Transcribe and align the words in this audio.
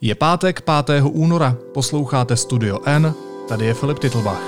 Je 0.00 0.14
pátek 0.14 0.60
5. 0.60 1.02
února, 1.08 1.56
posloucháte 1.74 2.36
Studio 2.36 2.78
N, 2.84 3.14
tady 3.48 3.66
je 3.66 3.74
Filip 3.74 3.98
Titlbach. 3.98 4.42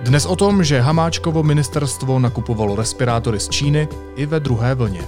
Dnes 0.00 0.26
o 0.26 0.36
tom, 0.36 0.64
že 0.64 0.80
Hamáčkovo 0.80 1.42
ministerstvo 1.42 2.18
nakupovalo 2.18 2.76
respirátory 2.76 3.40
z 3.40 3.48
Číny 3.48 3.88
i 4.16 4.26
ve 4.26 4.40
druhé 4.40 4.74
vlně. 4.74 5.00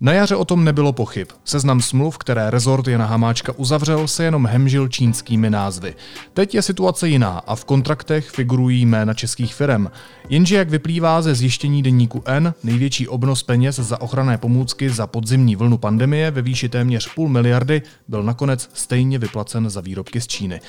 Na 0.00 0.12
jaře 0.12 0.36
o 0.36 0.44
tom 0.44 0.64
nebylo 0.64 0.92
pochyb. 0.92 1.28
Seznam 1.44 1.80
smluv, 1.80 2.18
které 2.18 2.50
rezort 2.50 2.88
Jana 2.88 3.06
Hamáčka 3.06 3.52
uzavřel, 3.56 4.08
se 4.08 4.24
jenom 4.24 4.46
hemžil 4.46 4.88
čínskými 4.88 5.50
názvy. 5.50 5.94
Teď 6.34 6.54
je 6.54 6.62
situace 6.62 7.08
jiná 7.08 7.38
a 7.38 7.54
v 7.54 7.64
kontraktech 7.64 8.30
figurují 8.30 8.86
jména 8.86 9.14
českých 9.14 9.54
firm. 9.54 9.86
Jenže 10.28 10.56
jak 10.56 10.70
vyplývá 10.70 11.22
ze 11.22 11.34
zjištění 11.34 11.82
deníku 11.82 12.22
N, 12.26 12.54
největší 12.64 13.08
obnos 13.08 13.42
peněz 13.42 13.76
za 13.76 14.00
ochranné 14.00 14.38
pomůcky 14.38 14.90
za 14.90 15.06
podzimní 15.06 15.56
vlnu 15.56 15.78
pandemie 15.78 16.30
ve 16.30 16.42
výši 16.42 16.68
téměř 16.68 17.14
půl 17.14 17.28
miliardy 17.28 17.82
byl 18.08 18.22
nakonec 18.22 18.70
stejně 18.74 19.18
vyplacen 19.18 19.70
za 19.70 19.80
výrobky 19.80 20.20
z 20.20 20.26
Číny. 20.26 20.60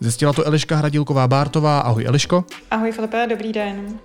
Zjistila 0.00 0.32
to 0.32 0.44
Eliška 0.46 0.76
Hradilková 0.76 1.28
Bártová. 1.28 1.80
Ahoj 1.80 2.04
Eliško. 2.06 2.44
Ahoj 2.70 2.92
Filipe, 2.92 3.26
dobrý 3.30 3.52
den. 3.52 3.98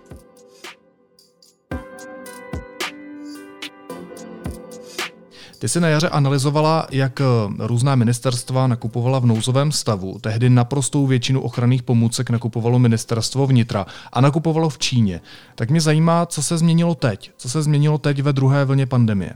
Ty 5.63 5.69
jsi 5.69 5.79
na 5.79 5.87
jaře 5.87 6.09
analyzovala, 6.09 6.87
jak 6.91 7.21
eh, 7.21 7.23
různá 7.57 7.95
ministerstva 7.95 8.67
nakupovala 8.67 9.19
v 9.19 9.25
nouzovém 9.25 9.71
stavu. 9.71 10.19
Tehdy 10.21 10.49
naprostou 10.49 11.07
většinu 11.07 11.41
ochranných 11.41 11.83
pomůcek 11.83 12.29
nakupovalo 12.29 12.79
ministerstvo 12.79 13.47
vnitra 13.47 13.85
a 14.13 14.21
nakupovalo 14.21 14.69
v 14.69 14.77
Číně. 14.77 15.21
Tak 15.55 15.69
mě 15.69 15.81
zajímá, 15.81 16.25
co 16.25 16.43
se 16.43 16.57
změnilo 16.57 16.95
teď. 16.95 17.31
Co 17.37 17.49
se 17.49 17.63
změnilo 17.63 17.97
teď 17.97 18.21
ve 18.21 18.33
druhé 18.33 18.65
vlně 18.65 18.85
pandemie? 18.85 19.31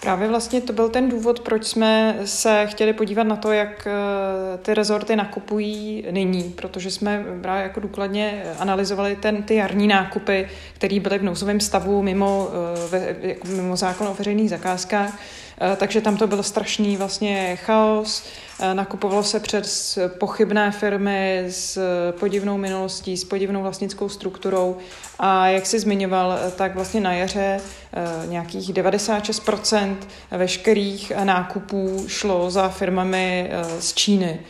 Právě 0.00 0.28
vlastně 0.28 0.60
to 0.60 0.72
byl 0.72 0.88
ten 0.88 1.08
důvod, 1.08 1.40
proč 1.40 1.64
jsme 1.64 2.18
se 2.24 2.66
chtěli 2.66 2.92
podívat 2.92 3.24
na 3.24 3.36
to, 3.36 3.52
jak 3.52 3.86
eh, 3.86 4.58
ty 4.58 4.74
rezorty 4.74 5.16
nakupují 5.16 6.04
nyní, 6.10 6.42
protože 6.42 6.90
jsme 6.90 7.24
právě 7.42 7.62
jako 7.62 7.80
důkladně 7.80 8.42
analyzovali 8.58 9.16
ten, 9.16 9.42
ty 9.42 9.54
jarní 9.54 9.86
nákupy, 9.86 10.48
které 10.74 11.00
byly 11.00 11.18
v 11.18 11.22
nouzovém 11.22 11.60
stavu 11.60 12.02
mimo, 12.02 12.48
eh, 12.92 13.16
jako 13.20 13.48
mimo 13.48 13.76
zákon 13.76 14.08
o 14.08 14.14
veřejných 14.14 14.50
zakázkách 14.50 15.18
Eh, 15.51 15.51
takže 15.76 16.00
tam 16.00 16.16
to 16.16 16.26
byl 16.26 16.42
strašný 16.42 16.96
vlastně 16.96 17.56
chaos. 17.56 18.24
Eh, 18.60 18.74
nakupovalo 18.74 19.22
se 19.22 19.40
přes 19.40 19.98
pochybné 20.18 20.70
firmy 20.70 21.44
s 21.48 21.78
podivnou 22.10 22.58
minulostí, 22.58 23.16
s 23.16 23.24
podivnou 23.24 23.62
vlastnickou 23.62 24.08
strukturou 24.08 24.76
a 25.18 25.48
jak 25.48 25.66
si 25.66 25.78
zmiňoval, 25.78 26.32
eh, 26.32 26.50
tak 26.50 26.74
vlastně 26.74 27.00
na 27.00 27.12
jaře 27.12 27.60
nějakých 28.26 28.72
96% 28.72 30.08
veškerých 30.30 31.12
nákupů 31.24 32.04
šlo 32.08 32.50
za 32.50 32.68
firmami 32.68 33.50
z 33.78 33.94
Číny. 33.94 34.40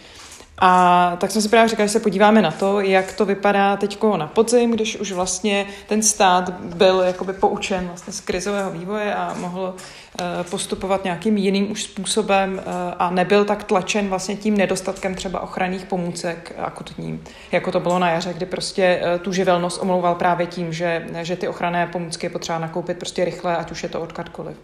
A 0.58 1.17
tak 1.20 1.31
jsme 1.31 1.41
si 1.41 1.48
právě 1.48 1.69
říkali, 1.69 1.89
že 1.89 1.92
se 1.92 2.00
podíváme 2.00 2.42
na 2.42 2.50
to, 2.50 2.81
jak 2.81 3.12
to 3.12 3.25
vypadá 3.25 3.77
teď 3.77 3.98
na 4.17 4.27
podzim, 4.27 4.70
když 4.70 4.97
už 4.97 5.12
vlastně 5.12 5.67
ten 5.89 6.03
stát 6.03 6.50
byl 6.50 7.00
jakoby 7.00 7.33
poučen 7.33 7.86
vlastně 7.86 8.12
z 8.12 8.20
krizového 8.20 8.70
vývoje 8.70 9.14
a 9.14 9.34
mohl 9.34 9.75
eh, 10.20 10.25
postupovat 10.50 11.05
nějakým 11.05 11.36
jiným 11.36 11.70
už 11.70 11.83
způsobem 11.83 12.61
eh, 12.61 12.94
a 12.98 13.11
nebyl 13.11 13.44
tak 13.44 13.64
tlačen 13.64 14.09
vlastně 14.09 14.36
tím 14.36 14.56
nedostatkem 14.56 15.14
třeba 15.14 15.41
ochranných 15.41 15.84
pomůcek 15.84 16.53
akutním, 16.59 17.25
jako 17.53 17.72
to 17.72 17.81
bylo 17.81 17.98
na 17.98 18.11
jaře, 18.11 18.34
kdy 18.34 18.47
prostě 18.47 19.00
eh, 19.03 19.19
tu 19.19 19.33
živelnost 19.33 19.83
omlouval 19.83 20.14
právě 20.14 20.47
tím, 20.47 20.72
že, 20.72 21.06
že 21.22 21.37
ty 21.37 21.48
ochranné 21.48 21.87
pomůcky 21.87 22.27
je 22.27 22.31
potřeba 22.31 22.59
nakoupit 22.59 22.98
prostě 22.98 23.25
rychle, 23.25 23.56
ať 23.56 23.70
už 23.70 23.83
je 23.83 23.89
to 23.89 24.00
odkudkoliv. 24.00 24.56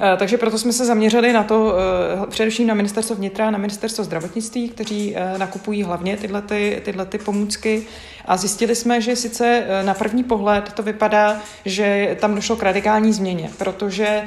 Eh, 0.00 0.16
takže 0.16 0.38
proto 0.38 0.58
jsme 0.58 0.72
se 0.72 0.84
zaměřili 0.84 1.32
na 1.32 1.42
to, 1.44 1.74
eh, 2.22 2.26
především 2.26 2.66
na 2.66 2.74
ministerstvo 2.74 3.16
vnitra, 3.16 3.50
na 3.50 3.58
ministerstvo 3.58 4.04
zdravotnictví, 4.04 4.68
kteří 4.68 5.16
eh, 5.16 5.38
nakupují 5.38 5.82
hlavně 5.82 6.16
tyhle, 6.16 6.42
ty, 6.42 6.82
tyhle 6.84 7.06
ty 7.06 7.18
pomůcky. 7.18 7.86
A 8.24 8.36
zjistili 8.36 8.74
jsme, 8.74 9.00
že 9.00 9.16
sice 9.16 9.66
na 9.82 9.94
první 9.94 10.24
pohled 10.24 10.72
to 10.72 10.82
vypadá, 10.82 11.40
že 11.64 12.16
tam 12.20 12.34
došlo 12.34 12.56
k 12.56 12.62
radikální 12.62 13.12
změně, 13.12 13.50
protože 13.58 14.22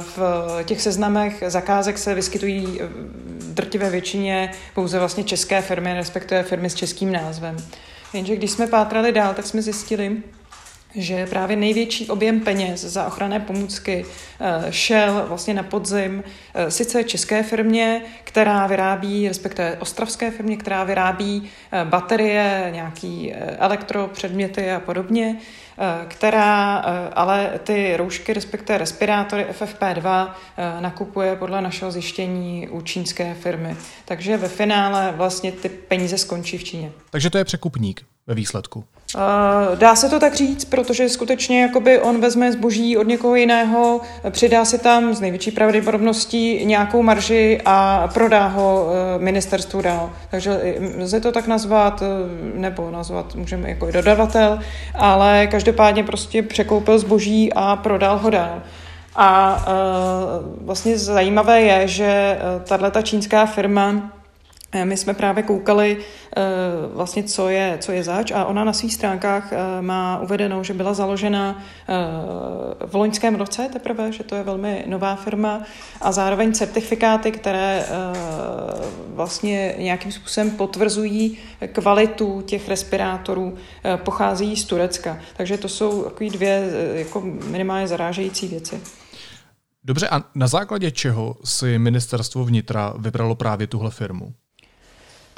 v 0.00 0.18
těch 0.64 0.80
seznamech 0.80 1.42
zakázek 1.46 1.98
se 1.98 2.14
vyskytují 2.14 2.80
drtivé 3.40 3.90
většině 3.90 4.50
pouze 4.74 4.98
vlastně 4.98 5.24
české 5.24 5.62
firmy, 5.62 5.94
respektive 5.94 6.42
firmy 6.42 6.70
s 6.70 6.74
českým 6.74 7.12
názvem. 7.12 7.56
Jenže 8.12 8.36
když 8.36 8.50
jsme 8.50 8.66
pátrali 8.66 9.12
dál, 9.12 9.34
tak 9.34 9.46
jsme 9.46 9.62
zjistili, 9.62 10.16
že 10.94 11.26
právě 11.26 11.56
největší 11.56 12.08
objem 12.08 12.40
peněz 12.40 12.80
za 12.80 13.06
ochranné 13.06 13.40
pomůcky 13.40 14.04
eh, 14.40 14.72
šel 14.72 15.24
vlastně 15.28 15.54
na 15.54 15.62
podzim 15.62 16.24
eh, 16.54 16.70
sice 16.70 17.04
české 17.04 17.42
firmě, 17.42 18.02
která 18.24 18.66
vyrábí, 18.66 19.28
respektive 19.28 19.76
ostravské 19.76 20.30
firmě, 20.30 20.56
která 20.56 20.84
vyrábí 20.84 21.50
eh, 21.72 21.84
baterie, 21.84 22.70
nějaký 22.74 23.32
elektropředměty 23.58 24.70
a 24.70 24.80
podobně, 24.80 25.36
která 26.08 26.74
ale 27.12 27.52
ty 27.64 27.96
roušky, 27.96 28.32
respektive 28.32 28.78
respirátory 28.78 29.46
FFP2 29.60 30.30
nakupuje 30.80 31.36
podle 31.36 31.62
našeho 31.62 31.90
zjištění 31.90 32.68
u 32.68 32.80
čínské 32.80 33.34
firmy. 33.34 33.76
Takže 34.04 34.36
ve 34.36 34.48
finále 34.48 35.12
vlastně 35.16 35.52
ty 35.52 35.68
peníze 35.68 36.18
skončí 36.18 36.58
v 36.58 36.64
Číně. 36.64 36.92
Takže 37.10 37.30
to 37.30 37.38
je 37.38 37.44
překupník 37.44 38.02
ve 38.26 38.34
výsledku. 38.34 38.84
Uh, 39.14 39.78
dá 39.78 39.96
se 39.96 40.08
to 40.08 40.20
tak 40.20 40.34
říct, 40.34 40.64
protože 40.64 41.08
skutečně 41.08 41.62
jakoby 41.62 42.00
on 42.00 42.20
vezme 42.20 42.52
zboží 42.52 42.96
od 42.96 43.06
někoho 43.06 43.34
jiného, 43.34 44.00
přidá 44.30 44.64
si 44.64 44.78
tam 44.78 45.14
z 45.14 45.20
největší 45.20 45.50
pravděpodobností 45.50 46.64
nějakou 46.64 47.02
marži 47.02 47.60
a 47.64 48.08
prodá 48.14 48.46
ho 48.46 48.84
uh, 48.84 49.22
ministerstvu 49.22 49.82
dál. 49.82 50.10
Takže 50.30 50.78
lze 50.98 51.20
to 51.20 51.32
tak 51.32 51.46
nazvat, 51.46 52.02
nebo 52.54 52.90
nazvat 52.90 53.34
můžeme 53.34 53.68
jako 53.68 53.88
i 53.88 53.92
dodavatel, 53.92 54.58
ale 54.94 55.46
každopádně 55.46 56.04
prostě 56.04 56.42
překoupil 56.42 56.98
zboží 56.98 57.52
a 57.52 57.76
prodal 57.76 58.18
ho 58.18 58.30
dál. 58.30 58.62
A 59.16 59.64
vlastně 60.60 60.98
zajímavé 60.98 61.60
je, 61.60 61.88
že 61.88 62.38
tahle 62.64 62.92
čínská 63.02 63.46
firma 63.46 64.12
Eh, 64.19 64.19
my 64.84 64.96
jsme 64.96 65.14
právě 65.14 65.42
koukali 65.42 65.98
eh, 65.98 66.42
vlastně, 66.94 67.22
co 67.22 67.48
je, 67.48 67.78
co 67.80 67.92
je 67.92 68.04
zač 68.04 68.30
a 68.30 68.44
ona 68.44 68.64
na 68.64 68.72
svých 68.72 68.94
stránkách 68.94 69.52
eh, 69.52 69.82
má 69.82 70.20
uvedenou, 70.20 70.64
že 70.64 70.74
byla 70.74 70.94
založena 70.94 71.62
v 72.86 72.94
loňském 72.94 73.34
roce 73.34 73.68
teprve, 73.72 74.12
že 74.12 74.24
to 74.24 74.34
je 74.34 74.42
velmi 74.42 74.84
nová 74.86 75.16
firma 75.16 75.62
a 76.00 76.12
zároveň 76.12 76.52
certifikáty, 76.52 77.32
které 77.32 77.86
vlastně 79.14 79.74
nějakým 79.78 80.12
způsobem 80.12 80.50
potvrzují 80.50 81.38
kvalitu 81.72 82.42
těch 82.42 82.68
respirátorů, 82.68 83.56
pocházejí 83.96 84.56
z 84.56 84.64
Turecka. 84.64 85.18
Takže 85.36 85.58
to 85.58 85.68
jsou 85.68 86.02
takové 86.02 86.30
dvě 86.30 86.70
jako 86.94 87.20
minimálně 87.50 87.88
zarážející 87.88 88.48
věci. 88.48 88.80
Dobře, 89.84 90.08
a 90.08 90.24
na 90.34 90.46
základě 90.46 90.90
čeho 90.90 91.36
si 91.44 91.78
ministerstvo 91.78 92.44
vnitra 92.44 92.94
vybralo 92.98 93.34
právě 93.34 93.66
tuhle 93.66 93.90
firmu? 93.90 94.34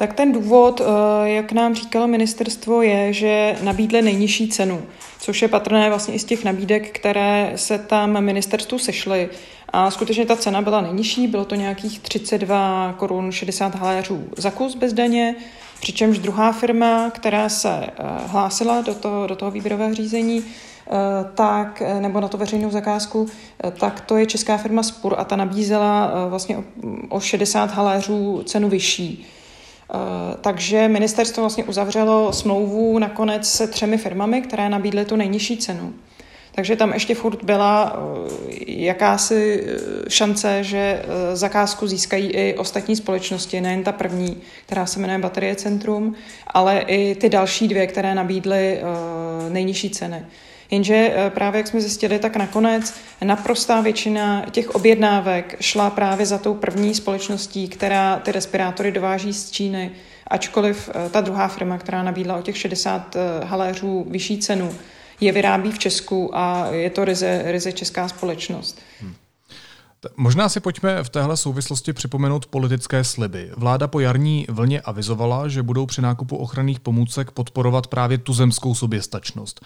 Tak 0.03 0.13
ten 0.13 0.33
důvod, 0.33 0.81
eh, 0.81 1.29
jak 1.29 1.53
nám 1.53 1.75
říkalo 1.75 2.07
ministerstvo, 2.07 2.83
je, 2.83 3.13
že 3.13 3.57
nabídli 3.63 4.03
nejnižší 4.03 4.49
cenu, 4.49 4.83
což 5.21 5.43
je 5.43 5.49
patrné 5.49 5.89
vlastně 5.89 6.15
i 6.15 6.19
z 6.19 6.25
těch 6.25 6.45
nabídek, 6.45 6.91
které 6.91 7.53
se 7.57 7.79
tam 7.79 8.21
ministerstvu 8.21 8.79
sešly. 8.79 9.29
A 9.69 9.91
skutečně 9.91 10.27
ta 10.27 10.37
cena 10.37 10.63
byla 10.63 10.81
nejnižší, 10.81 11.27
bylo 11.27 11.45
to 11.45 11.55
nějakých 11.55 11.99
32 11.99 12.95
korun 12.99 13.33
60 13.33 13.75
haléřů 13.75 14.25
za 14.37 14.51
kus 14.51 14.75
bez 14.75 14.93
daně, 14.93 15.35
přičemž 15.81 16.19
druhá 16.19 16.53
firma, 16.53 17.11
která 17.11 17.49
se 17.49 17.71
eh, 17.71 17.93
hlásila 18.27 18.81
do 18.81 18.95
toho, 18.95 19.27
do 19.27 19.37
toho 19.37 19.51
výběrového 19.51 19.95
řízení, 19.95 20.45
eh, 20.45 20.91
tak, 21.35 21.83
nebo 22.01 22.21
na 22.21 22.29
to 22.29 22.39
veřejnou 22.39 22.71
zakázku, 22.71 23.29
tak 23.81 24.01
to 24.01 24.17
je 24.17 24.27
česká 24.27 24.57
firma 24.57 24.83
Spur 24.83 25.15
a 25.19 25.25
ta 25.25 25.37
nabízela 25.37 26.13
vlastně 26.29 26.65
o 27.09 27.21
60 27.21 27.71
haléřů 27.71 28.43
cenu 28.47 28.69
vyšší. 28.69 29.27
Eh, 29.91 30.37
takže 30.41 30.89
ministerstvo 30.89 31.43
vlastně 31.43 31.65
uzavřelo 31.65 32.33
smlouvu 32.33 32.99
nakonec 32.99 33.51
se 33.51 33.67
třemi 33.67 33.99
firmami, 33.99 34.41
které 34.41 34.69
nabídly 34.69 35.05
tu 35.05 35.17
nejnižší 35.17 35.57
cenu. 35.57 35.93
Takže 36.55 36.77
tam 36.77 36.93
ještě 36.93 37.15
furt 37.15 37.45
byla 37.45 37.97
eh, 37.97 38.55
jakási 38.67 39.65
eh, 39.67 40.11
šance, 40.11 40.65
že 40.65 41.03
zakázku 41.33 41.87
získají 41.87 42.31
i 42.31 42.55
ostatní 42.55 42.97
společnosti, 42.97 43.61
nejen 43.61 43.85
ta 43.85 43.93
první, 43.93 44.43
která 44.67 44.87
se 44.87 45.01
jmenuje 45.01 45.19
Baterie 45.19 45.55
Centrum, 45.55 46.15
ale 46.47 46.81
i 46.81 47.15
ty 47.15 47.29
další 47.29 47.69
dvě, 47.69 47.87
které 47.87 48.15
nabídly 48.15 48.81
nejnižší 49.49 49.91
ceny. 49.91 50.25
Jenže 50.73 51.13
eh, 51.15 51.31
právě 51.31 51.59
jak 51.59 51.67
jsme 51.67 51.81
zjistili, 51.81 52.19
tak 52.19 52.37
nakonec 52.37 52.95
naprostá 53.25 53.81
většina 53.81 54.47
těch 54.51 54.71
objednávek 54.71 55.57
šla 55.61 55.91
právě 55.91 56.27
za 56.27 56.39
tou 56.39 56.55
první 56.55 56.95
společností, 56.95 57.69
která 57.69 58.19
ty 58.19 58.33
respirátory 58.33 58.93
dováží 58.93 59.33
z 59.33 59.51
Číny, 59.51 59.91
ačkoliv 60.27 60.91
eh, 60.95 61.09
ta 61.09 61.21
druhá 61.21 61.49
firma, 61.49 61.79
která 61.79 62.03
nabídla 62.03 62.37
o 62.37 62.43
těch 62.43 62.59
60 62.59 63.17
eh, 63.17 63.45
haléřů 63.45 64.07
vyšší 64.11 64.39
cenu, 64.39 64.75
je 65.21 65.33
vyrábí 65.33 65.73
v 65.73 65.79
Česku 65.79 66.31
a 66.37 66.69
je 66.71 66.91
to 66.91 67.05
ryze, 67.05 67.43
ryze 67.47 67.73
česká 67.73 68.09
společnost. 68.09 68.81
Hmm. 69.01 69.15
Možná 70.17 70.49
si 70.49 70.61
pojďme 70.61 71.05
v 71.05 71.09
téhle 71.09 71.37
souvislosti 71.37 71.93
připomenout 71.93 72.47
politické 72.47 73.05
sliby. 73.05 73.51
Vláda 73.57 73.89
po 73.89 74.01
jarní 74.01 74.47
vlně 74.51 74.81
avizovala, 74.81 75.49
že 75.49 75.63
budou 75.63 75.87
při 75.87 76.03
nákupu 76.03 76.37
ochranných 76.37 76.81
pomůcek 76.81 77.31
podporovat 77.31 77.87
právě 77.87 78.19
tu 78.19 78.33
zemskou 78.33 78.75
soběstačnost. 78.75 79.65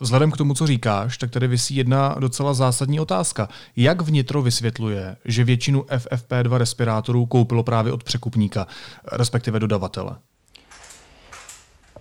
Vzhledem 0.00 0.30
k 0.30 0.36
tomu, 0.36 0.54
co 0.54 0.66
říkáš, 0.66 1.18
tak 1.18 1.30
tady 1.30 1.48
vysí 1.48 1.76
jedna 1.76 2.16
docela 2.18 2.54
zásadní 2.54 3.00
otázka. 3.00 3.48
Jak 3.76 4.00
vnitro 4.00 4.42
vysvětluje, 4.42 5.16
že 5.24 5.44
většinu 5.44 5.80
FFP2 5.82 6.56
respirátorů 6.56 7.26
koupilo 7.26 7.62
právě 7.62 7.92
od 7.92 8.04
překupníka, 8.04 8.66
respektive 9.12 9.60
dodavatele? 9.60 10.16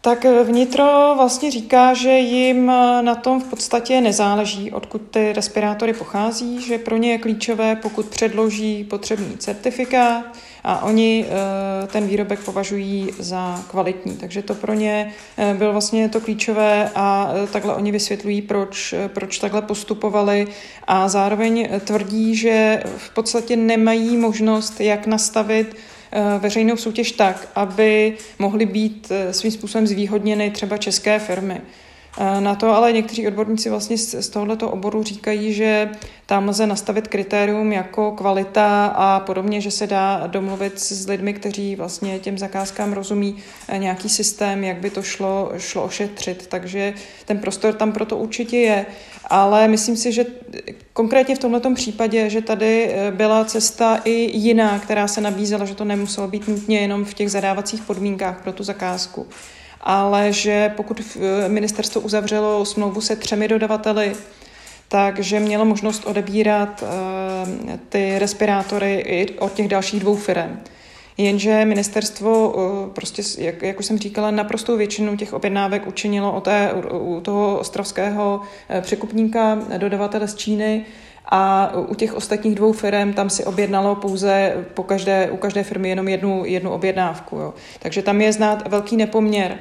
Tak 0.06 0.26
vnitro 0.44 1.14
vlastně 1.16 1.52
říká, 1.52 1.94
že 1.94 2.10
jim 2.10 2.66
na 3.02 3.16
tom 3.16 3.42
v 3.42 3.44
podstatě 3.44 4.02
nezáleží, 4.02 4.72
odkud 4.72 5.02
ty 5.12 5.34
respirátory 5.34 5.94
pochází, 5.94 6.62
že 6.62 6.78
pro 6.78 6.98
ně 6.98 7.12
je 7.12 7.18
klíčové, 7.18 7.76
pokud 7.76 8.06
předloží 8.06 8.84
potřebný 8.84 9.38
certifikát 9.38 10.26
a 10.64 10.84
oni 10.84 11.26
eh, 11.28 11.88
ten 11.88 12.08
výrobek 12.08 12.40
považují 12.40 13.10
za 13.20 13.64
kvalitní. 13.70 14.18
Takže 14.18 14.42
to 14.42 14.56
pro 14.56 14.74
ně 14.74 15.14
eh, 15.38 15.54
bylo 15.54 15.72
vlastně 15.72 16.10
to 16.10 16.22
klíčové 16.22 16.90
a 16.96 17.34
eh, 17.44 17.48
takhle 17.48 17.76
oni 17.76 17.92
vysvětlují, 17.92 18.42
proč, 18.42 18.94
proč 19.08 19.40
takhle 19.40 19.62
postupovali 19.62 20.48
a 20.88 21.08
zároveň 21.08 21.70
tvrdí, 21.80 22.36
že 22.36 22.84
v 22.98 23.10
podstatě 23.10 23.56
nemají 23.56 24.18
možnost, 24.18 24.82
jak 24.82 25.08
nastavit 25.08 25.76
veřejnou 26.40 26.78
soutěž 26.78 27.12
tak, 27.12 27.50
aby 27.56 28.18
mohly 28.40 28.66
být 28.66 29.08
eh, 29.12 29.34
svým 29.34 29.52
způsobem 29.52 29.88
zvýhodněny 29.88 30.52
třeba 30.52 30.78
české 30.78 31.20
firmy. 31.20 31.62
Eh, 32.18 32.42
na 32.42 32.56
to 32.56 32.70
ale 32.70 32.94
někteří 32.94 33.28
odborníci 33.28 33.70
vlastně 33.70 33.98
z 33.98 34.30
tohoto 34.30 34.70
oboru 34.70 35.04
říkají, 35.04 35.54
že 35.54 35.90
tam 36.26 36.50
lze 36.50 36.68
nastavit 36.68 37.08
kritérium 37.08 37.72
jako 37.72 38.12
kvalita 38.12 38.86
a 38.86 39.20
podobně, 39.20 39.62
že 39.62 39.72
se 39.72 39.88
dá 39.88 40.28
domluvit 40.28 40.80
s 40.80 41.08
lidmi, 41.08 41.34
kteří 41.34 41.76
vlastně 41.76 42.20
těm 42.20 42.38
zakázkám 42.38 42.94
rozumí 42.94 43.36
nějaký 43.78 44.10
systém, 44.10 44.64
jak 44.64 44.78
by 44.78 44.90
to 44.90 45.02
šlo, 45.02 45.52
šlo 45.58 45.84
ošetřit. 45.84 46.48
Takže 46.48 46.94
ten 47.26 47.38
prostor 47.38 47.74
tam 47.74 47.92
proto 47.92 48.18
určitě 48.18 48.58
je. 48.58 48.86
Ale 49.28 49.68
myslím 49.68 49.98
si, 49.98 50.12
že 50.12 50.26
konkrétně 50.94 51.36
v 51.36 51.40
tomto 51.40 51.74
případě, 51.74 52.30
že 52.30 52.42
tady 52.42 52.90
eh, 52.90 53.12
byla 53.12 53.46
cesta 53.46 54.02
i 54.06 54.38
jiná, 54.38 54.80
která 54.80 55.08
se 55.08 55.22
nabízela, 55.22 55.66
že 55.66 55.76
to 55.76 55.86
nemuselo 55.86 56.28
být 56.28 56.48
nutně 56.48 56.80
jenom 56.80 57.06
v 57.06 57.14
těch 57.14 57.32
zadávacích 57.32 57.82
podmínkách 57.82 58.42
pro 58.44 58.54
tu 58.54 58.64
zakázku 58.64 59.28
ale 59.86 60.34
že 60.34 60.74
pokud 60.78 61.02
eh, 61.02 61.50
ministerstvo 61.50 62.02
uzavřelo 62.02 62.66
smlouvu 62.66 63.02
se 63.02 63.16
třemi 63.16 63.48
dodavateli, 63.48 64.16
takže 64.88 65.40
mělo 65.40 65.66
možnost 65.66 66.06
odebírat 66.06 66.84
uh, 66.84 67.74
ty 67.90 68.20
respirátory 68.20 68.94
i 68.94 69.40
od 69.40 69.54
těch 69.54 69.68
dalších 69.68 70.00
dvou 70.00 70.16
firm. 70.16 70.60
Jenže 71.18 71.66
ministerstvo, 71.66 72.50
uh, 72.50 72.90
prostě, 72.94 73.22
jak, 73.38 73.62
jak 73.62 73.80
už 73.80 73.86
jsem 73.86 73.98
říkala, 73.98 74.32
naprostou 74.32 74.78
většinu 74.78 75.18
těch 75.18 75.34
objednávek 75.34 75.88
učinilo 75.88 76.34
o 76.34 76.42
té, 76.42 76.74
u 76.92 77.22
toho 77.22 77.60
ostravského 77.60 78.42
překupníka, 78.82 79.60
dodavatele 79.78 80.28
z 80.28 80.36
Číny, 80.36 80.86
a 81.28 81.72
u 81.76 81.96
těch 81.96 82.14
ostatních 82.14 82.56
dvou 82.56 82.72
firm 82.72 83.14
tam 83.14 83.30
si 83.30 83.46
objednalo 83.46 83.96
pouze 83.96 84.54
po 84.74 84.84
každé, 84.84 85.32
u 85.32 85.38
každé 85.38 85.64
firmy 85.64 85.90
jenom 85.90 86.08
jednu, 86.08 86.46
jednu 86.46 86.72
objednávku. 86.72 87.36
Jo. 87.36 87.54
Takže 87.80 88.02
tam 88.02 88.22
je 88.22 88.34
znát 88.34 88.68
velký 88.68 88.98
nepoměr. 88.98 89.58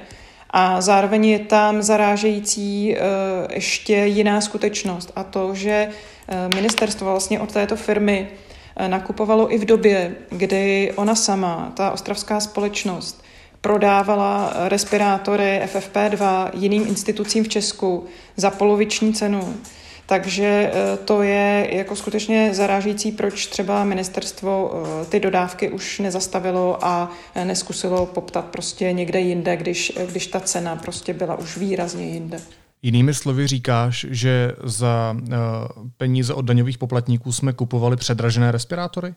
A 0.51 0.81
zároveň 0.81 1.25
je 1.25 1.39
tam 1.39 1.83
zarážející 1.83 2.97
uh, 2.97 2.99
ještě 3.55 3.97
jiná 3.97 4.41
skutečnost 4.41 5.13
a 5.17 5.25
to, 5.25 5.55
že 5.55 5.89
uh, 5.89 6.55
ministerstvo 6.55 7.11
vlastně 7.11 7.41
od 7.41 7.53
této 7.53 7.77
firmy 7.77 8.29
uh, 8.81 8.89
nakupovalo 8.89 9.55
i 9.55 9.59
v 9.59 9.65
době, 9.65 10.15
kdy 10.31 10.93
ona 10.97 11.15
sama, 11.15 11.73
ta 11.77 11.91
ostravská 11.91 12.41
společnost, 12.41 13.25
prodávala 13.61 14.53
respirátory 14.69 15.63
FFP2 15.65 16.51
jiným 16.55 16.87
institucím 16.87 17.45
v 17.45 17.49
Česku 17.49 18.05
za 18.37 18.51
poloviční 18.51 19.13
cenu. 19.13 19.55
Takže 20.07 20.73
eh, 20.75 20.97
to 20.97 21.23
je 21.23 21.69
jako 21.73 21.97
skutečně 21.97 22.55
zarážící, 22.55 23.13
proč 23.13 23.47
třeba 23.47 23.85
ministerstvo 23.85 24.73
eh, 24.75 25.05
ty 25.05 25.21
dodávky 25.21 25.71
už 25.71 25.99
nezastavilo 25.99 26.85
a 26.85 27.11
eh, 27.35 27.45
neskusilo 27.45 28.07
poptat 28.07 28.45
prostě 28.45 28.93
někde 28.93 29.21
jinde, 29.21 29.57
když, 29.57 29.93
když 30.11 30.27
ta 30.27 30.41
cena 30.41 30.77
prostě 30.77 31.15
byla 31.15 31.35
už 31.35 31.57
výrazně 31.57 32.07
jinde. 32.07 32.41
Jinými 32.83 33.15
slovy 33.15 33.47
říkáš, 33.47 34.07
že 34.11 34.53
za 34.65 35.17
peníze 35.97 36.35
od 36.35 36.45
daňových 36.45 36.79
poplatníků 36.79 37.33
jsme 37.33 37.53
kupovali 37.53 37.97
předražené 37.97 38.53
respirátory? 38.53 39.15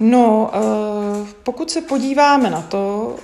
No, 0.00 0.50
pokud 1.42 1.70
se 1.70 1.80
podíváme 1.80 2.50
na 2.50 2.62
to, 2.62 3.14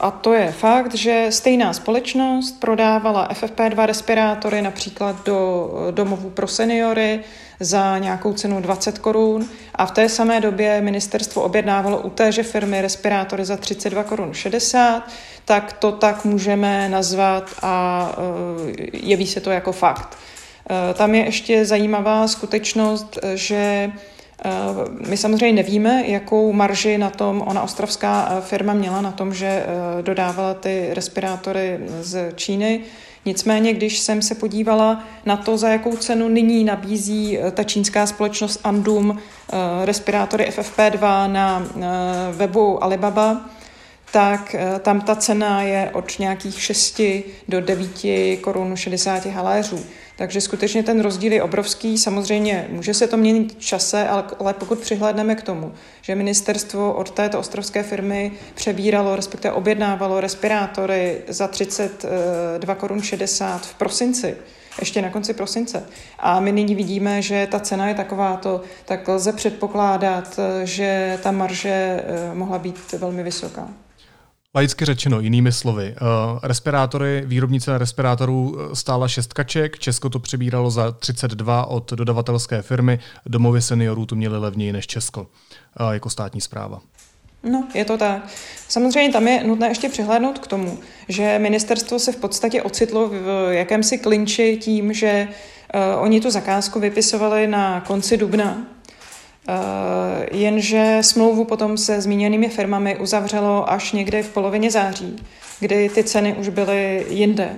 a 0.00 0.10
to 0.10 0.32
je 0.32 0.52
fakt, 0.52 0.94
že 0.94 1.26
stejná 1.30 1.72
společnost 1.72 2.60
prodávala 2.60 3.28
FFP2 3.32 3.86
respirátory 3.86 4.62
například 4.62 5.24
do 5.24 5.70
domovů 5.90 6.30
pro 6.30 6.48
seniory 6.48 7.20
za 7.60 7.98
nějakou 7.98 8.32
cenu 8.32 8.60
20 8.60 8.98
korun 8.98 9.48
a 9.74 9.86
v 9.86 9.90
té 9.90 10.08
samé 10.08 10.40
době 10.40 10.80
ministerstvo 10.80 11.42
objednávalo 11.42 11.98
u 11.98 12.10
téže 12.10 12.42
firmy 12.42 12.82
respirátory 12.82 13.44
za 13.44 13.56
32 13.56 14.04
korun 14.04 14.34
60, 14.34 15.02
tak 15.44 15.72
to 15.72 15.92
tak 15.92 16.24
můžeme 16.24 16.88
nazvat 16.88 17.50
a 17.62 18.08
e, 18.78 18.86
jeví 18.92 19.26
se 19.26 19.40
to 19.40 19.50
jako 19.50 19.72
fakt. 19.72 20.18
E, 20.90 20.94
tam 20.94 21.14
je 21.14 21.24
ještě 21.24 21.64
zajímavá 21.64 22.28
skutečnost, 22.28 23.18
že 23.34 23.92
Eh, 23.96 24.15
my 25.08 25.16
samozřejmě 25.16 25.62
nevíme, 25.62 26.04
jakou 26.06 26.52
marži 26.52 26.98
na 26.98 27.10
tom 27.10 27.42
ona 27.46 27.62
ostravská 27.62 28.28
eh, 28.30 28.40
firma 28.40 28.72
měla 28.72 29.00
na 29.00 29.12
tom, 29.12 29.34
že 29.34 29.46
eh, 29.46 30.02
dodávala 30.02 30.54
ty 30.54 30.88
respirátory 30.92 31.78
z 32.00 32.32
Číny. 32.34 32.80
Nicméně, 33.24 33.72
když 33.72 33.98
jsem 33.98 34.22
se 34.22 34.34
podívala 34.34 35.04
na 35.26 35.36
to, 35.36 35.58
za 35.58 35.68
jakou 35.68 35.96
cenu 35.96 36.28
nyní 36.28 36.64
nabízí 36.64 37.38
ta 37.52 37.64
čínská 37.64 38.06
společnost 38.06 38.60
Andum 38.64 39.18
respirátory 39.84 40.44
FFP2 40.44 41.32
na 41.32 41.66
webu 42.32 42.84
Alibaba, 42.84 43.50
tak 44.12 44.56
tam 44.82 45.00
ta 45.00 45.16
cena 45.16 45.62
je 45.62 45.90
od 45.92 46.18
nějakých 46.18 46.62
6 46.62 47.00
do 47.48 47.60
9 47.60 48.36
korun 48.40 48.76
60 48.76 49.26
haléřů. 49.26 49.84
Takže 50.16 50.40
skutečně 50.40 50.82
ten 50.82 51.00
rozdíl 51.00 51.32
je 51.32 51.42
obrovský. 51.42 51.98
Samozřejmě 51.98 52.66
může 52.70 52.94
se 52.94 53.06
to 53.06 53.16
měnit 53.16 53.52
v 53.52 53.64
čase, 53.64 54.08
ale, 54.08 54.24
ale 54.38 54.54
pokud 54.54 54.78
přihlédneme 54.78 55.34
k 55.34 55.42
tomu, 55.42 55.72
že 56.02 56.14
ministerstvo 56.14 56.92
od 56.92 57.10
této 57.10 57.38
ostrovské 57.38 57.82
firmy 57.82 58.32
přebíralo, 58.54 59.16
respektive 59.16 59.54
objednávalo 59.54 60.20
respirátory 60.20 61.22
za 61.28 61.48
32 61.48 62.74
korun 62.74 63.02
60 63.02 63.66
v 63.66 63.74
prosinci, 63.74 64.36
ještě 64.80 65.02
na 65.02 65.10
konci 65.10 65.34
prosince. 65.34 65.86
A 66.18 66.40
my 66.40 66.52
nyní 66.52 66.74
vidíme, 66.74 67.22
že 67.22 67.48
ta 67.50 67.60
cena 67.60 67.88
je 67.88 67.94
takováto, 67.94 68.62
tak 68.84 69.08
lze 69.08 69.32
předpokládat, 69.32 70.40
že 70.64 71.18
ta 71.22 71.30
marže 71.30 71.70
eh, 71.70 72.34
mohla 72.34 72.58
být 72.58 72.92
velmi 72.92 73.22
vysoká. 73.22 73.68
Laicky 74.56 74.84
řečeno, 74.84 75.20
jinými 75.20 75.52
slovy, 75.52 75.94
uh, 76.00 76.38
respirátory, 76.42 77.22
výrobnice 77.26 77.78
respirátorů 77.78 78.56
eh, 78.58 78.76
stála 78.76 79.08
6 79.08 79.32
kaček, 79.32 79.78
Česko 79.78 80.08
to 80.10 80.18
přebíralo 80.18 80.70
za 80.70 80.92
32 80.92 81.66
od 81.66 81.92
dodavatelské 81.92 82.62
firmy, 82.62 82.98
domovy 83.26 83.62
seniorů 83.62 84.06
to 84.06 84.14
měli 84.14 84.38
levněji 84.38 84.72
než 84.72 84.86
Česko 84.86 85.20
uh, 85.20 85.90
jako 85.90 86.10
státní 86.10 86.40
zpráva. 86.40 86.80
No, 87.42 87.68
je 87.74 87.84
to 87.84 87.98
tak. 87.98 88.28
Samozřejmě 88.68 89.12
tam 89.12 89.28
je 89.28 89.44
nutné 89.44 89.68
ještě 89.68 89.88
přihlédnout 89.88 90.38
k 90.38 90.46
tomu, 90.46 90.78
že 91.08 91.38
ministerstvo 91.38 91.98
se 91.98 92.12
v 92.12 92.16
podstatě 92.16 92.62
ocitlo 92.62 93.08
v 93.08 93.48
jakémsi 93.50 93.98
klinči 93.98 94.58
tím, 94.62 94.92
že 94.92 95.28
uh, 95.74 96.02
oni 96.02 96.20
tu 96.20 96.30
zakázku 96.30 96.80
vypisovali 96.80 97.46
na 97.46 97.80
konci 97.80 98.16
dubna 98.16 98.56
Eh, 98.56 98.75
jenže 100.32 100.98
smlouvu 101.00 101.44
potom 101.44 101.78
se 101.78 102.00
zmíněnými 102.00 102.48
firmami 102.48 102.96
uzavřelo 102.96 103.70
až 103.70 103.92
někde 103.92 104.22
v 104.22 104.28
polovině 104.28 104.70
září, 104.70 105.16
kdy 105.60 105.88
ty 105.88 106.04
ceny 106.04 106.34
už 106.38 106.48
byly 106.48 107.06
jinde. 107.08 107.56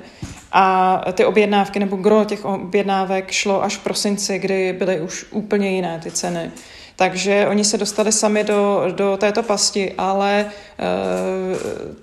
A 0.52 1.04
ty 1.12 1.24
objednávky 1.24 1.78
nebo 1.78 1.96
gro 1.96 2.24
těch 2.24 2.44
objednávek 2.44 3.30
šlo 3.30 3.62
až 3.62 3.76
v 3.76 3.82
prosinci, 3.82 4.38
kdy 4.38 4.72
byly 4.72 5.00
už 5.00 5.26
úplně 5.30 5.70
jiné 5.70 6.00
ty 6.02 6.10
ceny. 6.10 6.50
Takže 6.96 7.46
oni 7.48 7.64
se 7.64 7.78
dostali 7.78 8.12
sami 8.12 8.44
do, 8.44 8.84
do 8.90 9.16
této 9.16 9.42
pasti, 9.42 9.92
ale 9.98 10.40
e, 10.40 10.46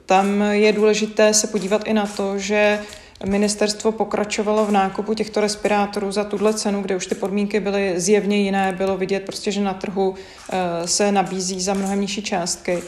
tam 0.05 0.41
je 0.41 0.73
důležité 0.73 1.33
se 1.33 1.47
podívat 1.47 1.81
i 1.85 1.93
na 1.93 2.05
to, 2.05 2.37
že 2.37 2.79
Ministerstvo 3.25 3.91
pokračovalo 3.91 4.65
v 4.65 4.71
nákupu 4.71 5.13
těchto 5.13 5.41
respirátorů 5.41 6.11
za 6.11 6.23
tuhle 6.23 6.53
cenu, 6.53 6.81
kde 6.81 6.95
už 6.95 7.07
ty 7.07 7.15
podmínky 7.15 7.59
byly 7.59 7.93
zjevně 7.97 8.37
jiné, 8.37 8.73
bylo 8.77 8.97
vidět 8.97 9.25
prostě, 9.25 9.51
že 9.51 9.61
na 9.61 9.73
trhu 9.73 10.15
eh, 10.49 10.87
se 10.87 11.11
nabízí 11.11 11.61
za 11.61 11.73
mnohem 11.73 12.01
nižší 12.01 12.21
částky. 12.21 12.83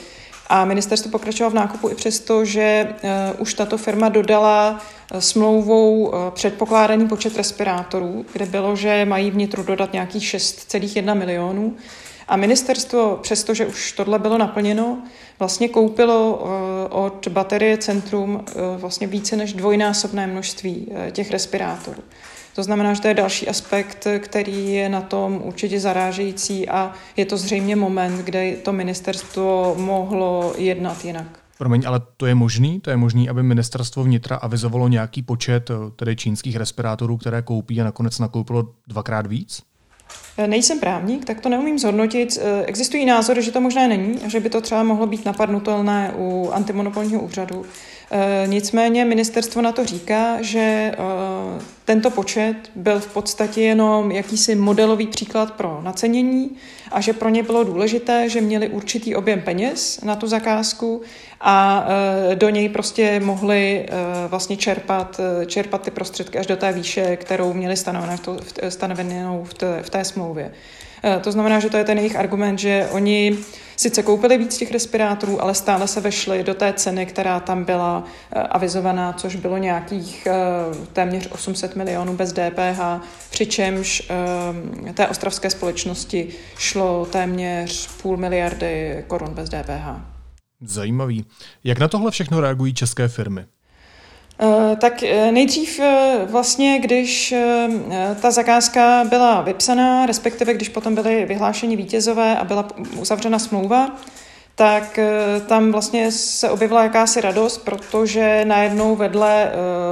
A 0.50 0.66
ministerstvo 0.66 1.12
pokračovalo 1.12 1.52
v 1.52 1.56
nákupu 1.56 1.90
i 1.90 1.96
přesto, 1.96 2.46
že 2.46 2.88
uh, 2.90 3.42
už 3.42 3.54
tato 3.54 3.78
firma 3.78 4.10
dodala 4.10 4.82
smlouvou 5.20 6.14
předpokládaný 6.34 7.08
počet 7.08 7.36
respirátorů, 7.36 8.26
kde 8.34 8.46
bylo, 8.46 8.76
že 8.76 9.06
mají 9.06 9.32
vnitru 9.32 9.64
dodat 9.64 9.94
nějakých 9.94 10.24
6,1 10.24 11.18
milionů. 11.18 11.76
A 12.28 12.36
ministerstvo, 12.36 13.20
přestože 13.22 13.66
už 13.66 13.92
tohle 13.92 14.20
bylo 14.20 14.38
naplněno, 14.38 14.98
vlastně 15.40 15.70
koupilo 15.70 16.48
od 16.90 17.28
baterie 17.28 17.78
Centrum 17.78 18.46
vlastně 18.78 19.08
více 19.08 19.36
než 19.36 19.54
dvojnásobné 19.54 20.28
množství 20.28 20.92
těch 21.12 21.32
respirátorů. 21.32 22.04
To 22.56 22.64
znamená, 22.64 22.94
že 22.94 23.02
to 23.02 23.08
je 23.08 23.14
další 23.14 23.48
aspekt, 23.48 24.08
který 24.20 24.74
je 24.74 24.90
na 24.90 25.02
tom 25.02 25.42
určitě 25.44 25.80
zarážející 25.80 26.70
a 26.70 26.94
je 27.18 27.26
to 27.26 27.38
zřejmě 27.38 27.76
moment, 27.76 28.18
kde 28.18 28.56
to 28.56 28.74
ministerstvo 28.74 29.76
mohlo 29.80 30.54
jednat 30.58 31.06
jinak. 31.06 31.40
Promiň, 31.58 31.84
ale 31.88 32.02
to 32.18 32.26
je 32.26 32.36
možný? 32.36 32.80
To 32.80 32.90
je 32.90 32.98
možný, 32.98 33.30
aby 33.30 33.44
ministerstvo 33.44 34.04
vnitra 34.04 34.36
avizovalo 34.36 34.88
nějaký 34.88 35.22
počet 35.22 35.72
tedy 35.96 36.16
čínských 36.16 36.56
respirátorů, 36.56 37.18
které 37.18 37.42
koupí 37.42 37.82
a 37.82 37.84
nakonec 37.84 38.20
nakoupilo 38.20 38.70
dvakrát 38.88 39.28
víc? 39.28 39.62
Nejsem 40.48 40.80
právník, 40.80 41.26
tak 41.26 41.42
to 41.42 41.50
neumím 41.50 41.80
zhodnotit. 41.80 42.40
Existují 42.66 43.06
názory, 43.06 43.42
že 43.42 43.52
to 43.52 43.62
možná 43.62 43.88
není 43.88 44.22
a 44.26 44.28
že 44.28 44.40
by 44.40 44.50
to 44.50 44.62
třeba 44.62 44.84
mohlo 44.84 45.08
být 45.08 45.26
napadnutelné 45.26 46.12
u 46.18 46.50
antimonopolního 46.54 47.22
úřadu. 47.22 47.66
Eh, 48.12 48.48
nicméně 48.48 49.06
ministerstvo 49.06 49.62
na 49.62 49.72
to 49.72 49.86
říká, 49.86 50.42
že 50.42 50.92
eh, 50.94 50.98
tento 51.88 52.10
počet 52.10 52.56
byl 52.76 53.00
v 53.00 53.14
podstatě 53.14 53.62
jenom 53.62 54.12
jakýsi 54.12 54.56
modelový 54.56 55.08
příklad 55.08 55.52
pro 55.52 55.80
nacenění 55.84 56.50
a 56.92 57.02
že 57.02 57.14
pro 57.14 57.30
ně 57.30 57.44
bylo 57.44 57.64
důležité, 57.64 58.30
že 58.30 58.42
měli 58.42 58.70
určitý 58.70 59.16
objem 59.16 59.42
peněz 59.42 60.02
na 60.04 60.16
tu 60.16 60.28
zakázku 60.28 61.02
a 61.42 61.88
eh, 62.32 62.36
do 62.36 62.50
něj 62.50 62.70
prostě 62.70 63.20
mohli 63.20 63.86
vlastně 64.28 64.58
čerpat, 64.58 65.20
čerpat 65.46 65.82
ty 65.82 65.92
prostředky 65.92 66.38
až 66.38 66.48
do 66.48 66.56
té 66.56 66.72
výše, 66.72 67.16
kterou 67.16 67.54
měli 67.54 67.76
stanovenou 68.70 69.48
v 69.82 69.90
té 69.90 70.04
smlouvě. 70.04 70.52
To 71.22 71.32
znamená, 71.32 71.60
že 71.60 71.70
to 71.70 71.78
je 71.78 71.84
ten 71.84 71.98
jejich 71.98 72.16
argument, 72.16 72.60
že 72.60 72.88
oni 72.92 73.38
sice 73.78 74.04
koupili 74.04 74.38
víc 74.38 74.58
těch 74.58 74.72
respirátorů, 74.72 75.42
ale 75.42 75.56
stále 75.56 75.88
se 75.88 76.02
vešli 76.02 76.44
do 76.44 76.54
té 76.54 76.74
ceny, 76.74 77.06
která 77.06 77.40
tam 77.40 77.64
byla 77.64 78.04
eh, 78.32 78.42
avizovaná, 78.42 79.14
což 79.14 79.36
bylo 79.36 79.58
nějakých 79.58 80.28
eh, 80.28 80.34
téměř 80.94 81.28
800 81.32 81.76
milionů 81.76 82.16
bez 82.16 82.34
DPH, 82.34 82.80
přičemž 83.30 84.12
eh, 84.90 84.94
té 84.94 85.08
ostravské 85.08 85.50
společnosti 85.50 86.28
šlo 86.58 87.06
téměř 87.06 87.88
půl 88.02 88.18
miliardy 88.18 89.04
korun 89.08 89.34
bez 89.34 89.50
DPH. 89.50 90.02
Zajímavý. 90.62 91.26
Jak 91.64 91.80
na 91.80 91.88
tohle 91.88 92.12
všechno 92.12 92.42
reagují 92.42 92.74
české 92.74 93.08
firmy? 93.08 93.46
Eh, 94.40 94.76
tak 94.76 95.04
eh, 95.04 95.32
nejdřív 95.32 95.80
eh, 95.80 96.18
vlastně, 96.26 96.80
když 96.80 97.34
ta 98.22 98.32
zakázka 98.32 99.04
byla 99.10 99.42
vypsaná, 99.42 100.06
respektive 100.06 100.54
když 100.54 100.70
potom 100.70 100.96
byly 100.96 101.26
vyhlášeni 101.26 101.76
vítězové 101.76 102.38
a 102.38 102.44
byla 102.44 102.68
uzavřena 103.00 103.40
smlouva, 103.40 103.96
tak 104.56 105.00
tam 105.48 105.72
vlastně 105.72 106.12
se 106.12 106.50
objevila 106.50 106.84
jakási 106.84 107.22
radost, 107.22 107.58
protože 107.58 108.46
najednou 108.46 108.96
vedle 108.96 109.52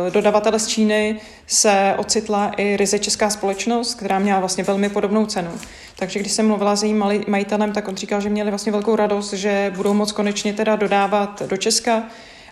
dodavatele 0.09 0.59
z 0.59 0.67
Číny 0.67 1.19
se 1.47 1.93
ocitla 1.97 2.51
i 2.57 2.77
ryze 2.77 2.99
česká 2.99 3.29
společnost, 3.29 3.95
která 3.95 4.19
měla 4.19 4.39
vlastně 4.39 4.63
velmi 4.63 4.89
podobnou 4.89 5.25
cenu. 5.25 5.51
Takže 5.95 6.19
když 6.19 6.31
jsem 6.31 6.47
mluvila 6.47 6.75
s 6.75 6.83
jejím 6.83 7.05
majitelem, 7.27 7.71
tak 7.71 7.87
on 7.87 7.95
říkal, 7.95 8.21
že 8.21 8.29
měli 8.29 8.49
vlastně 8.49 8.71
velkou 8.71 8.95
radost, 8.95 9.33
že 9.33 9.71
budou 9.75 9.93
moc 9.93 10.11
konečně 10.11 10.53
teda 10.53 10.75
dodávat 10.75 11.41
do 11.47 11.57
Česka, 11.57 12.03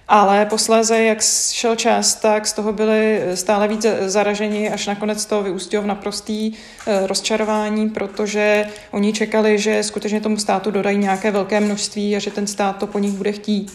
ale 0.07 0.45
posléze, 0.45 1.03
jak 1.03 1.21
šel 1.51 1.75
čas, 1.75 2.15
tak 2.15 2.47
z 2.47 2.53
toho 2.53 2.73
byli 2.73 3.21
stále 3.33 3.67
více 3.67 4.09
zaraženi, 4.09 4.69
až 4.69 4.87
nakonec 4.87 5.25
to 5.25 5.43
vyústilo 5.43 5.83
v 5.83 5.87
naprostý 5.87 6.51
eh, 6.53 7.07
rozčarování, 7.07 7.89
protože 7.89 8.65
oni 8.91 9.13
čekali, 9.13 9.59
že 9.59 9.83
skutečně 9.83 10.21
tomu 10.21 10.37
státu 10.37 10.71
dodají 10.71 10.97
nějaké 10.97 11.31
velké 11.31 11.59
množství 11.59 12.15
a 12.15 12.19
že 12.19 12.31
ten 12.31 12.47
stát 12.47 12.77
to 12.77 12.87
po 12.87 12.99
nich 12.99 13.11
bude 13.11 13.31
chtít. 13.31 13.73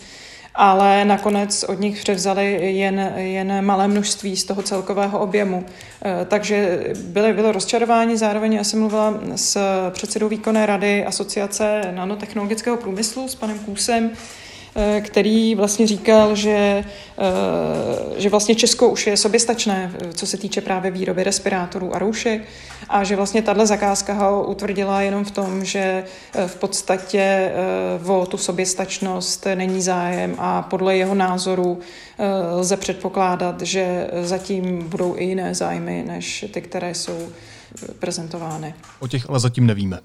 Ale 0.54 1.04
nakonec 1.04 1.64
od 1.68 1.80
nich 1.80 2.00
převzali 2.00 2.76
jen, 2.76 3.12
jen 3.16 3.64
malé 3.64 3.88
množství 3.88 4.36
z 4.36 4.44
toho 4.44 4.62
celkového 4.62 5.18
objemu. 5.18 5.66
Eh, 6.04 6.26
takže 6.28 6.80
byly, 7.04 7.32
bylo 7.32 7.52
rozčarování, 7.52 8.16
zároveň 8.16 8.52
já 8.52 8.64
jsem 8.64 8.80
mluvila 8.80 9.14
s 9.36 9.58
předsedou 9.90 10.28
výkonné 10.28 10.66
rady 10.66 11.04
Asociace 11.04 11.80
nanotechnologického 11.90 12.76
průmyslu, 12.76 13.28
s 13.28 13.34
panem 13.34 13.58
Kůsem, 13.58 14.10
který 15.00 15.54
vlastně 15.54 15.86
říkal, 15.86 16.36
že, 16.36 16.84
eh, 17.18 18.20
že 18.20 18.28
vlastně 18.28 18.54
Česko 18.54 18.88
už 18.88 19.06
je 19.06 19.16
soběstačné, 19.16 19.92
eh, 19.94 20.12
co 20.12 20.26
se 20.26 20.36
týče 20.36 20.60
právě 20.60 20.90
výroby 20.90 21.24
respirátorů 21.24 21.94
a 21.94 21.98
roušek 21.98 22.42
a 22.88 23.04
že 23.04 23.16
vlastně 23.16 23.42
tahle 23.42 23.66
zakázka 23.66 24.12
ho 24.12 24.46
utvrdila 24.46 25.02
jenom 25.02 25.24
v 25.24 25.30
tom, 25.30 25.64
že 25.64 26.04
v 26.46 26.56
podstatě 26.56 27.52
o 28.06 28.26
tu 28.26 28.36
soběstačnost 28.36 29.46
není 29.54 29.82
zájem 29.82 30.34
a 30.38 30.62
podle 30.62 30.96
jeho 30.96 31.14
názoru 31.14 31.78
lze 32.52 32.76
předpokládat, 32.76 33.62
že 33.62 34.10
zatím 34.22 34.88
budou 34.88 35.14
i 35.16 35.24
jiné 35.24 35.54
zájmy, 35.54 36.04
než 36.06 36.44
ty, 36.52 36.60
které 36.60 36.94
jsou 36.94 37.28
prezentovány. 37.98 38.74
O 39.00 39.08
těch 39.08 39.30
ale 39.30 39.40
zatím 39.40 39.66
nevíme. 39.66 39.98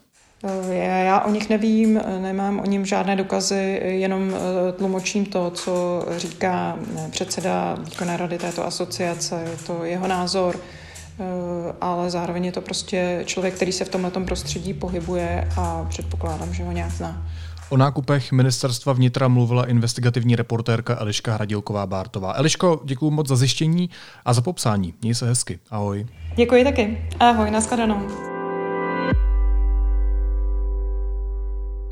Eh, 0.44 1.04
já 1.06 1.20
o 1.20 1.32
nich 1.32 1.50
nevím, 1.50 2.02
nemám 2.22 2.60
o 2.60 2.66
ním 2.66 2.86
žádné 2.86 3.16
dokazy, 3.16 3.82
jenom 3.84 4.34
eh, 4.34 4.72
tlumočím 4.72 5.26
to, 5.26 5.52
co 5.52 6.06
říká 6.18 6.78
eh, 6.98 7.08
předseda 7.12 7.78
výkonné 7.80 8.18
rady 8.18 8.38
této 8.38 8.68
asociace, 8.68 9.44
je 9.52 9.58
to 9.68 9.84
jeho 9.84 10.08
názor, 10.08 10.60
ale 11.82 12.10
zároveň 12.10 12.46
je 12.46 12.52
to 12.52 12.62
prostě 12.62 13.24
člověk, 13.26 13.54
který 13.56 13.72
se 13.72 13.86
v 13.86 13.90
tomhle 13.90 14.12
prostředí 14.12 14.74
pohybuje 14.74 15.50
a 15.58 15.86
předpokládám, 15.90 16.54
že 16.54 16.64
ho 16.64 16.72
nějak 16.72 16.92
zná. 16.92 17.28
O 17.70 17.78
nákupech 17.78 18.32
ministerstva 18.32 18.94
vnitra 18.94 19.28
mluvila 19.28 19.68
investigativní 19.68 20.36
reportérka 20.36 20.98
Eliška 21.00 21.38
Hradilková-Bártová. 21.38 22.34
Eliško, 22.36 22.82
děkuji 22.86 23.12
moc 23.12 23.28
za 23.28 23.36
zjištění 23.36 23.90
a 24.26 24.34
za 24.34 24.42
popsání. 24.42 24.94
Měj 25.02 25.16
se 25.16 25.28
hezky. 25.28 25.60
Ahoj. 25.72 26.06
Děkuji 26.36 26.64
taky. 26.64 27.10
Ahoj, 27.20 27.52
nashledanou. 27.52 28.33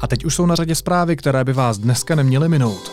A 0.01 0.07
teď 0.07 0.25
už 0.25 0.35
jsou 0.35 0.45
na 0.45 0.55
řadě 0.55 0.75
zprávy, 0.75 1.15
které 1.15 1.43
by 1.43 1.53
vás 1.53 1.77
dneska 1.77 2.15
neměly 2.15 2.49
minout. 2.49 2.91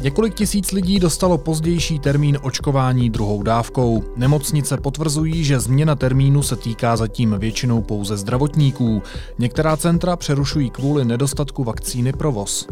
Několik 0.00 0.34
tisíc 0.34 0.72
lidí 0.72 0.98
dostalo 0.98 1.38
pozdější 1.38 1.98
termín 1.98 2.38
očkování 2.42 3.10
druhou 3.10 3.42
dávkou. 3.42 4.04
Nemocnice 4.16 4.76
potvrzují, 4.76 5.44
že 5.44 5.60
změna 5.60 5.94
termínu 5.94 6.42
se 6.42 6.56
týká 6.56 6.96
zatím 6.96 7.34
většinou 7.38 7.82
pouze 7.82 8.16
zdravotníků. 8.16 9.02
Některá 9.38 9.76
centra 9.76 10.16
přerušují 10.16 10.70
kvůli 10.70 11.04
nedostatku 11.04 11.64
vakcíny 11.64 12.12
provoz. 12.12 12.68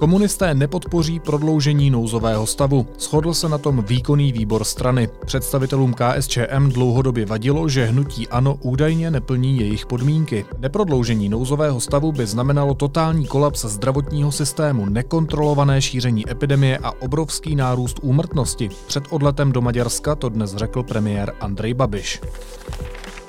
Komunisté 0.00 0.54
nepodpoří 0.54 1.20
prodloužení 1.20 1.90
nouzového 1.90 2.46
stavu. 2.46 2.86
Shodl 2.98 3.34
se 3.34 3.48
na 3.48 3.58
tom 3.58 3.84
výkonný 3.88 4.32
výbor 4.32 4.64
strany. 4.64 5.08
Představitelům 5.26 5.94
KSČM 5.94 6.68
dlouhodobě 6.68 7.26
vadilo, 7.26 7.68
že 7.68 7.84
hnutí 7.84 8.28
ANO 8.28 8.58
údajně 8.62 9.10
neplní 9.10 9.58
jejich 9.58 9.86
podmínky. 9.86 10.44
Neprodloužení 10.58 11.28
nouzového 11.28 11.80
stavu 11.80 12.12
by 12.12 12.26
znamenalo 12.26 12.74
totální 12.74 13.26
kolaps 13.26 13.64
zdravotního 13.64 14.32
systému, 14.32 14.86
nekontrolované 14.86 15.82
šíření 15.82 16.30
epidemie 16.30 16.78
a 16.78 16.92
obrovský 17.02 17.56
nárůst 17.56 17.98
úmrtnosti. 18.02 18.68
Před 18.86 19.04
odletem 19.10 19.52
do 19.52 19.60
Maďarska 19.60 20.14
to 20.14 20.28
dnes 20.28 20.54
řekl 20.54 20.82
premiér 20.82 21.32
Andrej 21.40 21.74
Babiš. 21.74 22.20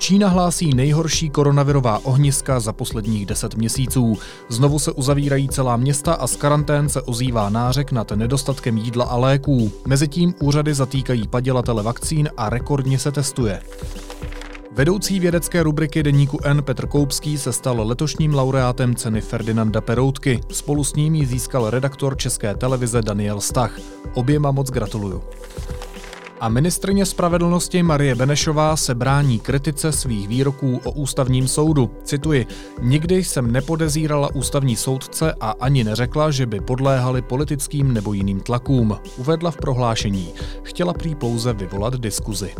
Čína 0.01 0.27
hlásí 0.27 0.74
nejhorší 0.74 1.29
koronavirová 1.29 2.00
ohniska 2.05 2.60
za 2.60 2.74
posledních 2.74 3.25
10 3.25 3.55
měsíců. 3.55 4.17
Znovu 4.50 4.79
se 4.79 4.91
uzavírají 4.91 5.50
celá 5.50 5.77
města 5.77 6.13
a 6.13 6.27
z 6.27 6.36
karantén 6.36 6.89
se 6.89 7.01
ozývá 7.01 7.50
nářek 7.50 7.91
nad 7.91 8.12
nedostatkem 8.12 8.77
jídla 8.77 9.05
a 9.05 9.17
léků. 9.17 9.72
Mezitím 9.88 10.34
úřady 10.39 10.74
zatýkají 10.74 11.27
padělatele 11.27 11.84
vakcín 11.84 12.29
a 12.38 12.50
rekordně 12.50 13.00
se 13.00 13.12
testuje. 13.12 13.62
Vedoucí 14.72 15.20
vědecké 15.20 15.63
rubriky 15.63 16.03
deníku 16.03 16.39
N 16.43 16.63
Petr 16.63 16.88
Koupský 16.88 17.38
se 17.38 17.53
stal 17.53 17.88
letošním 17.88 18.34
laureátem 18.34 18.96
ceny 18.96 19.22
Ferdinanda 19.22 19.81
Peroutky. 19.81 20.41
Spolu 20.51 20.84
s 20.84 20.96
ním 20.96 21.15
ji 21.15 21.25
získal 21.25 21.70
redaktor 21.70 22.17
České 22.17 22.55
televize 22.55 23.01
Daniel 23.01 23.41
Stach. 23.41 23.79
Oběma 24.13 24.51
moc 24.51 24.70
gratuluju. 24.70 25.24
A 26.41 26.50
ministrně 26.50 27.05
spravedlnosti 27.05 27.83
Marie 27.83 28.15
Benešová 28.15 28.75
se 28.75 28.95
brání 28.95 29.39
kritice 29.39 29.91
svých 29.91 30.27
výroků 30.27 30.81
o 30.83 30.91
ústavním 30.91 31.48
soudu. 31.48 31.91
Cituji, 32.03 32.48
nikdy 32.81 33.24
jsem 33.24 33.51
nepodezírala 33.51 34.36
ústavní 34.36 34.75
soudce 34.75 35.33
a 35.39 35.51
ani 35.60 35.83
neřekla, 35.83 36.31
že 36.31 36.45
by 36.45 36.60
podléhali 36.60 37.21
politickým 37.21 37.93
nebo 37.93 38.13
jiným 38.13 38.39
tlakům. 38.39 38.98
Uvedla 39.17 39.51
v 39.51 39.57
prohlášení. 39.57 40.33
Chtěla 40.63 40.93
prý 40.93 41.15
pouze 41.15 41.53
vyvolat 41.53 41.95
diskuzi. 41.95 42.53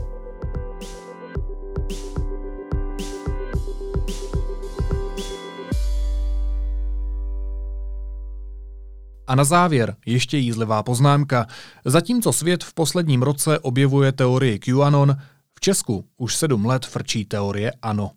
A 9.32 9.36
na 9.36 9.44
závěr 9.44 9.96
ještě 10.06 10.38
jízlivá 10.38 10.84
poznámka. 10.84 11.48
Zatímco 11.86 12.34
svět 12.34 12.64
v 12.64 12.74
posledním 12.74 13.24
roce 13.24 13.60
objevuje 13.60 14.12
teorii 14.12 14.60
QAnon, 14.60 15.16
v 15.54 15.60
Česku 15.60 16.06
už 16.18 16.36
sedm 16.36 16.66
let 16.66 16.86
frčí 16.86 17.26
teorie 17.26 17.72
ANO. 17.82 18.12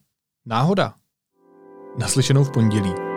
Náhoda? 0.46 0.94
Naslyšenou 1.98 2.44
v 2.44 2.52
pondělí. 2.52 3.13